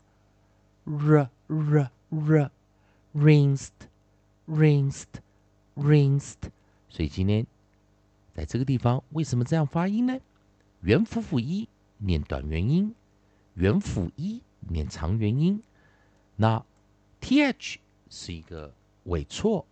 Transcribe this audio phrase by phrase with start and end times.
[0.86, 2.50] ，r r r
[3.14, 3.68] rinsed
[4.48, 5.04] rinsed
[5.74, 6.50] rinsed。
[6.88, 7.46] 所以今天
[8.32, 10.18] 在这个地方，为什么这样发音呢？
[10.80, 11.68] 元辅辅一
[11.98, 12.94] 念短元音，
[13.52, 15.62] 元辅一念长元音。
[16.36, 16.64] 那
[17.20, 17.76] th
[18.08, 18.72] 是一个
[19.04, 19.66] 尾错，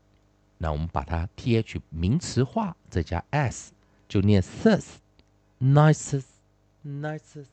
[0.59, 3.73] 那我们把它 th 名词化，再加 s
[4.07, 4.97] 就念 th
[6.85, 7.47] nicest。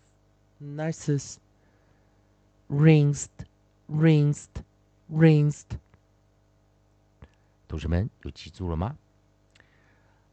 [0.64, 1.38] nicest,
[2.70, 3.30] rinsed,
[3.90, 4.62] rinsed,
[5.12, 5.66] rinsed。
[7.68, 8.96] 同学们有记住了吗？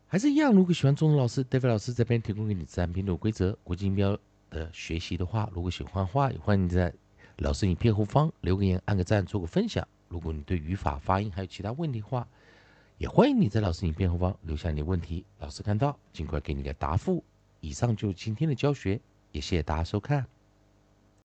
[0.06, 4.18] 还是一样，如果喜欢中文老师 David 老师这边提供给你自然拼读规则、国际音标
[4.50, 6.92] 的学习的话，如果喜欢的话，也欢迎你在
[7.38, 9.88] 老师影片后方留个言、按个赞、做个分享。
[10.10, 12.28] 如果你对语法、发音还有其他问题的话，
[12.98, 17.24] 也欢迎你在老师影片后方留下你的问题，老师看到尽快给你个答复。
[17.60, 19.00] 以上就是今天的教学，
[19.32, 20.26] 也谢谢大家收看。